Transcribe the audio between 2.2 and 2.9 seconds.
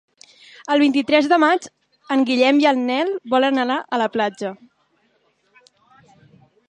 Guillem i en